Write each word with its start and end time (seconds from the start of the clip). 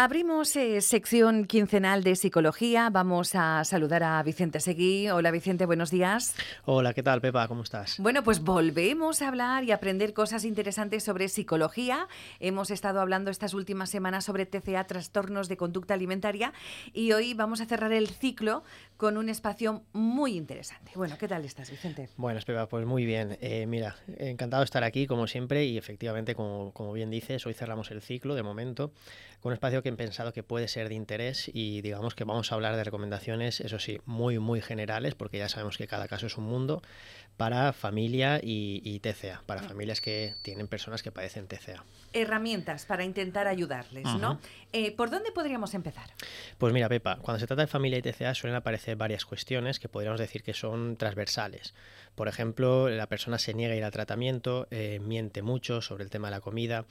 Abrimos 0.00 0.54
eh, 0.54 0.80
sección 0.80 1.44
quincenal 1.44 2.04
de 2.04 2.14
psicología. 2.14 2.88
Vamos 2.88 3.34
a 3.34 3.64
saludar 3.64 4.04
a 4.04 4.22
Vicente 4.22 4.60
Seguí. 4.60 5.10
Hola 5.10 5.32
Vicente, 5.32 5.66
buenos 5.66 5.90
días. 5.90 6.36
Hola, 6.66 6.94
¿qué 6.94 7.02
tal 7.02 7.20
Pepa? 7.20 7.48
¿Cómo 7.48 7.64
estás? 7.64 7.98
Bueno, 7.98 8.22
pues 8.22 8.44
volvemos 8.44 9.22
a 9.22 9.26
hablar 9.26 9.64
y 9.64 9.72
aprender 9.72 10.14
cosas 10.14 10.44
interesantes 10.44 11.02
sobre 11.02 11.26
psicología. 11.26 12.06
Hemos 12.38 12.70
estado 12.70 13.00
hablando 13.00 13.32
estas 13.32 13.54
últimas 13.54 13.90
semanas 13.90 14.24
sobre 14.24 14.46
TCA, 14.46 14.84
trastornos 14.84 15.48
de 15.48 15.56
conducta 15.56 15.94
alimentaria, 15.94 16.52
y 16.92 17.10
hoy 17.10 17.34
vamos 17.34 17.60
a 17.60 17.66
cerrar 17.66 17.90
el 17.90 18.06
ciclo 18.06 18.62
con 18.98 19.16
un 19.16 19.28
espacio 19.28 19.82
muy 19.92 20.36
interesante. 20.36 20.92
Bueno, 20.94 21.16
¿qué 21.18 21.26
tal 21.26 21.44
estás, 21.44 21.72
Vicente? 21.72 22.08
Bueno, 22.16 22.38
Pepa, 22.46 22.68
pues 22.68 22.86
muy 22.86 23.04
bien. 23.04 23.36
Eh, 23.40 23.66
mira, 23.66 23.96
encantado 24.16 24.60
de 24.60 24.66
estar 24.66 24.84
aquí 24.84 25.08
como 25.08 25.26
siempre 25.26 25.64
y 25.64 25.76
efectivamente, 25.76 26.36
como, 26.36 26.72
como 26.72 26.92
bien 26.92 27.10
dices, 27.10 27.44
hoy 27.46 27.54
cerramos 27.54 27.90
el 27.90 28.00
ciclo 28.00 28.36
de 28.36 28.44
momento 28.44 28.92
con 29.40 29.50
un 29.50 29.54
espacio 29.54 29.82
que 29.82 29.87
he 29.88 29.92
pensado 29.92 30.32
que 30.32 30.42
puede 30.42 30.68
ser 30.68 30.88
de 30.88 30.94
interés 30.94 31.50
y 31.52 31.80
digamos 31.82 32.14
que 32.14 32.24
vamos 32.24 32.52
a 32.52 32.54
hablar 32.54 32.76
de 32.76 32.84
recomendaciones, 32.84 33.60
eso 33.60 33.78
sí, 33.78 34.00
muy, 34.06 34.38
muy 34.38 34.60
generales, 34.60 35.14
porque 35.14 35.38
ya 35.38 35.48
sabemos 35.48 35.76
que 35.76 35.86
cada 35.86 36.08
caso 36.08 36.26
es 36.26 36.36
un 36.36 36.44
mundo, 36.44 36.82
para 37.38 37.72
familia 37.72 38.40
y, 38.42 38.98
TCA, 38.98 39.42
para 39.46 39.62
familias 39.62 40.00
que 40.00 40.34
tienen 40.42 40.66
personas 40.66 41.04
que 41.04 41.12
padecen 41.12 41.46
TCA. 41.46 41.84
Herramientas 42.12 42.84
para 42.84 43.04
intentar 43.04 43.46
ayudarles, 43.46 44.04
¿no? 44.16 44.40
Eh, 44.72 44.90
¿Por 44.96 45.08
dónde 45.08 45.30
podríamos 45.30 45.72
empezar? 45.74 46.10
Pues 46.58 46.72
mira, 46.72 46.88
Pepa, 46.88 47.18
cuando 47.22 47.38
se 47.38 47.46
trata 47.46 47.62
de 47.62 47.68
familia 47.68 47.98
y 47.98 48.02
TCA 48.02 48.34
suelen 48.34 48.56
aparecer 48.56 48.96
varias 48.96 49.24
cuestiones 49.24 49.78
que 49.78 49.88
podríamos 49.88 50.18
decir 50.18 50.42
que 50.42 50.52
son 50.52 50.96
transversales. 50.96 51.74
Por 52.16 52.26
ejemplo, 52.26 52.88
la 52.88 53.06
persona 53.06 53.38
se 53.38 53.54
niega 53.54 53.74
a 53.74 53.76
ir 53.76 53.84
al 53.84 53.92
tratamiento, 53.92 54.66
eh, 54.72 54.98
miente 55.00 55.40
mucho 55.40 55.80
sobre 55.80 56.02
el 56.02 56.10
tema 56.10 56.26
de 56.28 56.32
la 56.32 56.40
comida, 56.40 56.84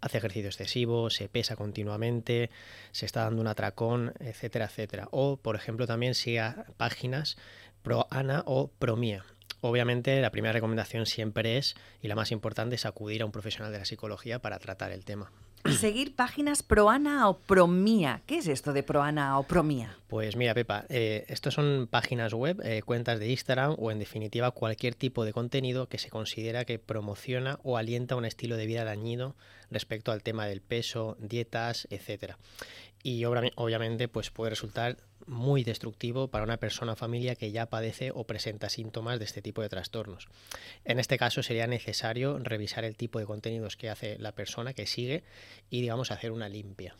hace 0.00 0.18
ejercicio 0.18 0.48
excesivo, 0.48 1.10
se 1.10 1.28
pesa 1.28 1.56
continuamente, 1.56 2.50
se 2.92 3.06
está 3.06 3.24
dando 3.24 3.40
un 3.40 3.48
atracón, 3.48 4.12
etcétera, 4.20 4.66
etcétera. 4.66 5.08
O, 5.10 5.36
por 5.36 5.56
ejemplo, 5.56 5.86
también 5.86 6.14
siga 6.14 6.66
páginas 6.76 7.36
pro 7.82 8.06
Ana 8.10 8.42
o 8.46 8.68
pro 8.68 8.96
Mía. 8.96 9.24
Obviamente 9.60 10.20
la 10.20 10.30
primera 10.30 10.52
recomendación 10.52 11.06
siempre 11.06 11.58
es, 11.58 11.74
y 12.00 12.08
la 12.08 12.14
más 12.14 12.30
importante, 12.30 12.76
es 12.76 12.86
acudir 12.86 13.22
a 13.22 13.26
un 13.26 13.32
profesional 13.32 13.72
de 13.72 13.78
la 13.78 13.84
psicología 13.84 14.38
para 14.40 14.58
tratar 14.58 14.92
el 14.92 15.04
tema. 15.04 15.32
Seguir 15.64 16.14
páginas 16.14 16.62
proana 16.62 17.28
o 17.28 17.38
promía. 17.38 18.22
¿Qué 18.26 18.38
es 18.38 18.48
esto 18.48 18.72
de 18.72 18.82
proana 18.82 19.38
o 19.38 19.42
promía? 19.42 19.96
Pues 20.08 20.36
mira, 20.36 20.54
Pepa, 20.54 20.84
eh, 20.88 21.24
estos 21.28 21.54
son 21.54 21.88
páginas 21.90 22.32
web, 22.32 22.60
eh, 22.64 22.82
cuentas 22.82 23.18
de 23.18 23.28
Instagram 23.28 23.76
o 23.78 23.90
en 23.90 23.98
definitiva 23.98 24.50
cualquier 24.50 24.94
tipo 24.94 25.24
de 25.24 25.32
contenido 25.32 25.88
que 25.88 25.98
se 25.98 26.10
considera 26.10 26.64
que 26.64 26.78
promociona 26.78 27.58
o 27.62 27.76
alienta 27.76 28.16
un 28.16 28.24
estilo 28.24 28.56
de 28.56 28.66
vida 28.66 28.84
dañino 28.84 29.36
respecto 29.70 30.12
al 30.12 30.22
tema 30.22 30.46
del 30.46 30.60
peso, 30.60 31.16
dietas, 31.20 31.86
etcétera. 31.90 32.38
Y 33.02 33.24
obviamente 33.24 34.08
pues 34.08 34.30
puede 34.30 34.50
resultar 34.50 34.96
muy 35.28 35.62
destructivo 35.62 36.28
para 36.28 36.44
una 36.44 36.56
persona 36.56 36.92
o 36.92 36.96
familia 36.96 37.36
que 37.36 37.52
ya 37.52 37.66
padece 37.66 38.10
o 38.14 38.24
presenta 38.24 38.68
síntomas 38.68 39.18
de 39.18 39.26
este 39.26 39.42
tipo 39.42 39.62
de 39.62 39.68
trastornos. 39.68 40.28
En 40.84 40.98
este 40.98 41.18
caso 41.18 41.42
sería 41.42 41.66
necesario 41.66 42.38
revisar 42.38 42.84
el 42.84 42.96
tipo 42.96 43.18
de 43.18 43.26
contenidos 43.26 43.76
que 43.76 43.90
hace 43.90 44.18
la 44.18 44.32
persona 44.32 44.72
que 44.72 44.86
sigue 44.86 45.22
y 45.70 45.80
digamos 45.82 46.10
hacer 46.10 46.32
una 46.32 46.48
limpia. 46.48 46.96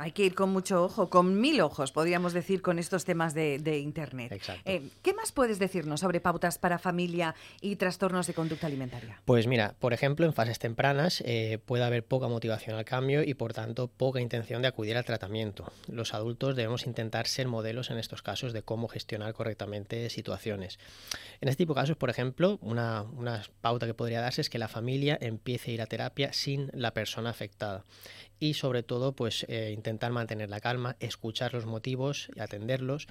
Hay 0.00 0.12
que 0.12 0.24
ir 0.24 0.34
con 0.34 0.48
mucho 0.48 0.82
ojo, 0.82 1.10
con 1.10 1.42
mil 1.42 1.60
ojos, 1.60 1.92
podríamos 1.92 2.32
decir, 2.32 2.62
con 2.62 2.78
estos 2.78 3.04
temas 3.04 3.34
de, 3.34 3.78
Internet. 3.80 4.40
Eh, 4.64 4.88
¿Qué 5.02 5.12
más 5.12 5.30
puedes 5.30 5.58
decirnos 5.58 6.00
sobre 6.00 6.20
pautas 6.20 6.56
para 6.56 6.78
familia 6.78 7.34
y 7.60 7.76
trastornos 7.76 8.26
de 8.26 8.32
conducta 8.32 8.66
alimentaria? 8.66 9.20
Pues 9.26 9.46
mira, 9.46 9.74
por 9.78 9.92
ejemplo, 9.92 10.24
en 10.24 10.32
fases 10.32 10.58
tempranas 10.58 11.22
eh, 11.26 11.58
puede 11.66 11.84
haber 11.84 12.02
poca 12.02 12.28
motivación 12.28 12.76
al 12.76 12.86
cambio 12.86 13.22
y 13.22 13.34
por 13.34 13.52
tanto 13.52 13.88
poca 13.88 14.22
intención 14.22 14.62
de 14.62 14.68
acudir 14.68 14.96
al 14.96 15.04
tratamiento. 15.04 15.70
Los 15.86 16.14
adultos 16.14 16.56
debemos 16.56 16.86
intentar 16.86 17.26
ser 17.26 17.46
modelos 17.46 17.90
en 17.90 17.98
estos 17.98 18.22
casos 18.22 18.54
de 18.54 18.62
cómo 18.62 18.88
gestionar 18.88 19.34
correctamente 19.34 20.08
situaciones. 20.08 20.78
En 21.42 21.48
este 21.48 21.64
tipo 21.64 21.74
de 21.74 21.82
casos, 21.82 21.96
por 21.98 22.08
ejemplo, 22.08 22.58
una, 22.62 23.02
una 23.02 23.42
pauta 23.60 23.84
que 23.84 23.92
podría 23.92 24.22
darse 24.22 24.40
es 24.40 24.48
que 24.48 24.58
la 24.58 24.68
familia 24.68 25.18
empiece 25.20 25.70
a 25.70 25.74
ir 25.74 25.82
a 25.82 25.86
terapia 25.86 26.32
sin 26.32 26.70
la 26.72 26.94
persona 26.94 27.28
afectada 27.28 27.84
y 28.40 28.54
sobre 28.54 28.82
todo 28.82 29.12
pues 29.12 29.46
eh, 29.48 29.70
intentar 29.72 30.10
mantener 30.10 30.50
la 30.50 30.60
calma, 30.60 30.96
escuchar 30.98 31.54
los 31.54 31.66
motivos 31.66 32.28
y 32.34 32.40
atenderlos 32.40 33.06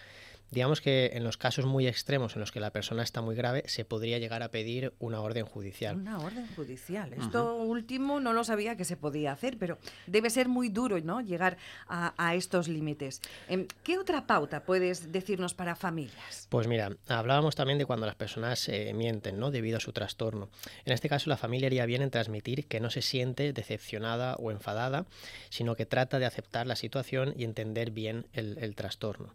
Digamos 0.52 0.82
que 0.82 1.12
en 1.14 1.24
los 1.24 1.38
casos 1.38 1.66
muy 1.66 1.88
extremos 1.88 2.36
en 2.36 2.40
los 2.40 2.52
que 2.52 2.60
la 2.60 2.72
persona 2.72 3.04
está 3.04 3.22
muy 3.22 3.36
grave, 3.36 3.64
se 3.68 3.86
podría 3.86 4.18
llegar 4.18 4.42
a 4.42 4.50
pedir 4.50 4.94
una 4.98 5.22
orden 5.22 5.46
judicial. 5.46 5.96
Una 5.96 6.18
orden 6.20 6.48
judicial. 6.56 7.14
Esto 7.14 7.56
último 7.58 8.20
no 8.20 8.34
lo 8.34 8.44
sabía 8.44 8.76
que 8.76 8.84
se 8.84 8.98
podía 8.98 9.32
hacer, 9.32 9.58
pero 9.60 9.78
debe 10.08 10.32
ser 10.32 10.48
muy 10.48 10.70
duro 10.70 11.00
¿no? 11.02 11.22
llegar 11.22 11.58
a, 11.88 12.34
estos 12.34 12.68
límites. 12.68 13.22
Em, 13.48 13.68
¿Qué 13.84 13.98
otra 13.98 14.26
pauta 14.26 14.64
puedes 14.64 15.12
decirnos 15.12 15.54
para 15.54 15.76
familias? 15.76 16.48
Pues 16.50 16.68
mira, 16.68 16.96
hablábamos 17.08 17.56
también 17.56 17.78
de 17.78 17.86
cuando 17.86 18.06
las 18.06 18.16
personas 18.16 18.68
eh, 18.70 18.94
mienten 18.96 19.40
¿no? 19.40 19.52
debido 19.52 19.78
a 19.78 19.80
su 19.80 19.94
trastorno. 19.94 20.50
En 20.86 20.94
este 20.94 21.10
caso, 21.10 21.30
la 21.30 21.38
familia 21.38 21.68
haría 21.68 21.86
bien 21.86 22.02
en 22.02 22.12
transmitir 22.12 22.68
que 22.68 22.80
no 22.80 22.90
se 22.90 23.02
siente 23.02 23.54
decepcionada 23.54 24.36
o 24.36 24.52
enfadada, 24.52 25.06
sino 25.50 25.76
que 25.76 25.86
trata 25.86 26.20
de 26.20 26.26
aceptar 26.26 26.68
la 26.68 26.76
situación 26.76 27.34
y 27.38 27.44
entender 27.44 27.92
bien 27.92 28.28
el, 28.34 28.58
el 28.60 28.76
trastorno. 28.76 29.34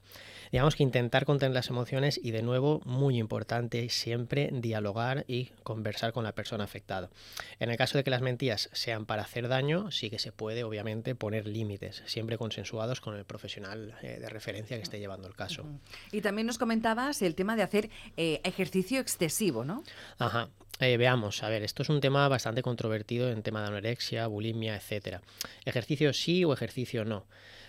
Digamos 0.52 0.76
que 0.76 0.82
intentar 0.84 1.24
contener 1.24 1.52
las 1.52 1.68
emociones 1.68 2.20
y 2.22 2.30
de 2.30 2.42
nuevo, 2.42 2.80
muy 2.84 3.18
importante, 3.18 3.88
siempre 3.88 4.50
dialogar 4.52 5.24
y 5.26 5.46
conversar 5.64 6.12
con 6.12 6.22
la 6.22 6.32
persona 6.32 6.62
afectada. 6.62 7.10
En 7.58 7.70
el 7.70 7.76
caso 7.76 7.98
de 7.98 8.04
que 8.04 8.10
las 8.10 8.22
mentiras 8.22 8.70
sean 8.72 9.04
para 9.04 9.22
hacer 9.22 9.48
daño, 9.48 9.90
sí 9.90 10.10
que 10.10 10.18
se 10.18 10.30
puede 10.30 10.62
obviamente 10.62 11.14
poner 11.14 11.48
límites, 11.48 12.02
siempre 12.06 12.38
consensuados 12.38 13.00
con 13.00 13.16
el 13.16 13.24
profesional 13.24 13.96
eh, 14.02 14.18
de 14.20 14.28
referencia 14.28 14.76
que 14.76 14.82
esté 14.82 15.00
llevando 15.00 15.26
el 15.26 15.34
caso. 15.34 15.64
Y 16.12 16.20
también 16.20 16.46
nos 16.46 16.58
comentabas 16.58 17.22
el 17.22 17.34
tema 17.34 17.56
de 17.56 17.62
hacer 17.62 17.90
eh, 18.16 18.40
ejercicio 18.44 19.00
excesivo, 19.00 19.64
¿no? 19.64 19.82
Ajá. 20.18 20.50
Eh, 20.80 20.96
veamos, 20.96 21.42
a 21.42 21.48
ver, 21.48 21.62
esto 21.62 21.82
es 21.82 21.88
un 21.88 22.00
tema 22.00 22.28
bastante 22.28 22.62
controvertido 22.62 23.30
en 23.30 23.42
tema 23.42 23.62
de 23.62 23.68
anorexia, 23.68 24.26
bulimia, 24.26 24.76
etcétera. 24.76 25.22
¿Ejercicio 25.64 26.12
sí 26.12 26.44
o 26.44 26.52
ejercicio 26.52 27.04
no? 27.04 27.26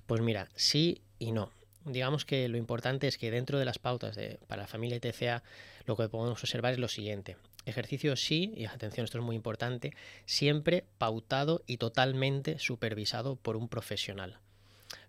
Pues 0.07 0.21
mira, 0.21 0.49
sí 0.55 1.01
y 1.19 1.31
no 1.31 1.51
digamos 1.85 2.25
que 2.25 2.49
lo 2.49 2.57
importante 2.57 3.07
es 3.07 3.17
que 3.17 3.31
dentro 3.31 3.59
de 3.59 3.65
las 3.65 3.79
pautas 3.79 4.15
de, 4.15 4.39
para 4.47 4.63
la 4.63 4.67
familia 4.67 4.99
TCA 4.99 5.43
lo 5.85 5.95
que 5.95 6.09
podemos 6.09 6.41
observar 6.41 6.73
es 6.73 6.79
lo 6.79 6.87
siguiente. 6.87 7.37
Ejercicio 7.65 8.15
sí, 8.15 8.53
y 8.55 8.65
atención, 8.65 9.05
esto 9.05 9.19
es 9.19 9.23
muy 9.23 9.35
importante, 9.35 9.93
siempre 10.25 10.85
pautado 10.97 11.63
y 11.67 11.77
totalmente 11.77 12.59
supervisado 12.59 13.35
por 13.35 13.55
un 13.55 13.69
profesional. 13.69 14.39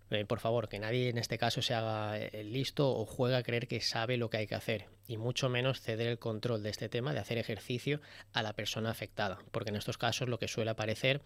Eh, 0.09 0.25
por 0.25 0.39
favor, 0.39 0.69
que 0.69 0.79
nadie 0.79 1.09
en 1.09 1.17
este 1.17 1.37
caso 1.37 1.61
se 1.61 1.73
haga 1.73 2.17
eh, 2.17 2.43
listo 2.43 2.89
o 2.89 3.05
juega 3.05 3.37
a 3.37 3.43
creer 3.43 3.67
que 3.67 3.81
sabe 3.81 4.17
lo 4.17 4.29
que 4.29 4.37
hay 4.37 4.47
que 4.47 4.55
hacer 4.55 4.85
y 5.05 5.17
mucho 5.17 5.49
menos 5.49 5.81
ceder 5.81 6.07
el 6.07 6.19
control 6.19 6.63
de 6.63 6.69
este 6.69 6.87
tema 6.87 7.13
de 7.13 7.19
hacer 7.19 7.37
ejercicio 7.37 8.01
a 8.33 8.41
la 8.41 8.53
persona 8.53 8.89
afectada, 8.89 9.39
porque 9.51 9.69
en 9.69 9.75
estos 9.75 9.97
casos 9.97 10.29
lo 10.29 10.39
que 10.39 10.47
suele 10.47 10.71
aparecer 10.71 11.21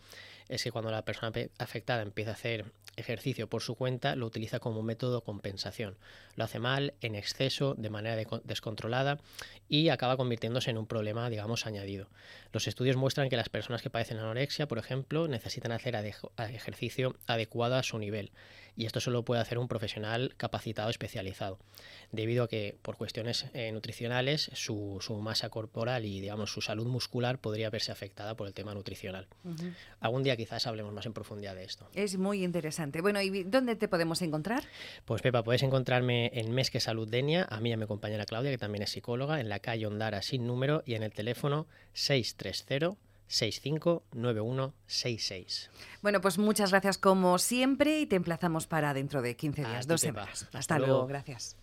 es 0.49 0.63
que 0.63 0.71
cuando 0.71 0.91
la 0.91 1.05
persona 1.05 1.31
afectada 1.57 2.01
empieza 2.01 2.31
a 2.31 2.33
hacer 2.33 2.65
ejercicio 3.01 3.47
por 3.47 3.61
su 3.61 3.75
cuenta, 3.75 4.15
lo 4.15 4.25
utiliza 4.25 4.59
como 4.59 4.81
método 4.81 5.17
de 5.17 5.25
compensación. 5.25 5.97
Lo 6.35 6.45
hace 6.45 6.59
mal, 6.59 6.93
en 7.01 7.15
exceso, 7.15 7.75
de 7.75 7.89
manera 7.89 8.15
descontrolada 8.43 9.19
y 9.67 9.89
acaba 9.89 10.17
convirtiéndose 10.17 10.71
en 10.71 10.77
un 10.77 10.87
problema, 10.87 11.29
digamos, 11.29 11.65
añadido. 11.65 12.07
Los 12.53 12.67
estudios 12.67 12.95
muestran 12.95 13.29
que 13.29 13.37
las 13.37 13.49
personas 13.49 13.81
que 13.81 13.89
padecen 13.89 14.17
anorexia, 14.17 14.67
por 14.67 14.77
ejemplo, 14.77 15.27
necesitan 15.27 15.71
hacer 15.71 15.95
ejercicio 16.37 17.15
adecuado 17.27 17.75
a 17.75 17.83
su 17.83 17.97
nivel 17.99 18.31
y 18.75 18.85
esto 18.85 18.99
solo 18.99 19.23
puede 19.23 19.41
hacer 19.41 19.57
un 19.57 19.67
profesional 19.67 20.33
capacitado 20.37 20.89
especializado, 20.89 21.59
debido 22.11 22.43
a 22.45 22.47
que 22.47 22.77
por 22.81 22.97
cuestiones 22.97 23.45
eh, 23.53 23.71
nutricionales 23.71 24.49
su, 24.53 24.99
masa 25.21 25.49
corporal 25.49 26.05
y 26.05 26.21
digamos 26.21 26.51
su 26.51 26.61
salud 26.61 26.87
muscular 26.87 27.39
podría 27.39 27.69
verse 27.69 27.91
afectada 27.91 28.35
por 28.35 28.47
el 28.47 28.53
tema 28.53 28.73
nutricional. 28.73 29.27
Algún 29.99 30.23
día 30.23 30.37
quizás 30.37 30.67
hablemos 30.67 30.93
más 30.93 31.05
en 31.05 31.13
profundidad 31.13 31.55
de 31.55 31.63
esto. 31.63 31.89
Es 31.93 32.17
muy 32.17 32.43
interesante. 32.43 32.90
Bueno, 32.99 33.21
¿y 33.21 33.43
dónde 33.43 33.75
te 33.75 33.87
podemos 33.87 34.21
encontrar? 34.21 34.63
Pues 35.05 35.21
Pepa, 35.21 35.43
puedes 35.43 35.63
encontrarme 35.63 36.31
en 36.33 36.51
Mesque 36.51 36.79
Salud 36.79 37.07
Denia, 37.07 37.47
a 37.49 37.61
mí 37.61 37.69
y 37.69 37.73
a 37.73 37.77
mi 37.77 37.85
compañera 37.85 38.25
Claudia, 38.25 38.51
que 38.51 38.57
también 38.57 38.83
es 38.83 38.89
psicóloga, 38.89 39.39
en 39.39 39.47
la 39.47 39.59
calle 39.59 39.87
Ondara 39.87 40.21
sin 40.21 40.47
número 40.47 40.83
y 40.85 40.95
en 40.95 41.03
el 41.03 41.13
teléfono 41.13 41.67
630 41.93 42.97
659166. 43.31 45.69
Bueno, 46.01 46.19
pues 46.19 46.37
muchas 46.37 46.71
gracias 46.71 46.97
como 46.97 47.39
siempre 47.39 48.01
y 48.01 48.05
te 48.05 48.17
emplazamos 48.17 48.67
para 48.67 48.93
dentro 48.93 49.21
de 49.21 49.37
15 49.37 49.63
días, 49.63 49.87
dos 49.87 50.01
semanas. 50.01 50.49
Hasta, 50.51 50.77
luego, 50.79 51.07
gracias. 51.07 51.55